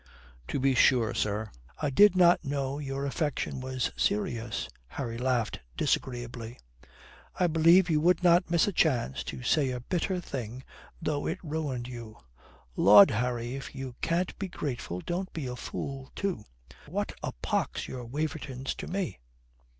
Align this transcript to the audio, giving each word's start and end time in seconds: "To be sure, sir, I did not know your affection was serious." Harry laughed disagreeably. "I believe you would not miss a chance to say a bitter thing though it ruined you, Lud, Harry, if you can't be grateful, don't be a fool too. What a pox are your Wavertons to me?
"To 0.47 0.59
be 0.59 0.73
sure, 0.73 1.13
sir, 1.13 1.51
I 1.79 1.91
did 1.91 2.15
not 2.15 2.43
know 2.43 2.79
your 2.79 3.05
affection 3.05 3.61
was 3.61 3.91
serious." 3.95 4.67
Harry 4.87 5.19
laughed 5.19 5.59
disagreeably. 5.77 6.57
"I 7.39 7.45
believe 7.45 7.87
you 7.87 8.01
would 8.01 8.23
not 8.23 8.49
miss 8.49 8.67
a 8.67 8.71
chance 8.73 9.23
to 9.25 9.43
say 9.43 9.69
a 9.69 9.79
bitter 9.79 10.19
thing 10.19 10.63
though 11.03 11.27
it 11.27 11.37
ruined 11.43 11.87
you, 11.87 12.17
Lud, 12.75 13.11
Harry, 13.11 13.53
if 13.53 13.75
you 13.75 13.93
can't 14.01 14.35
be 14.39 14.47
grateful, 14.47 15.01
don't 15.01 15.31
be 15.33 15.45
a 15.45 15.55
fool 15.55 16.09
too. 16.15 16.45
What 16.87 17.11
a 17.21 17.31
pox 17.43 17.87
are 17.87 17.91
your 17.91 18.05
Wavertons 18.05 18.73
to 18.77 18.87
me? 18.87 19.19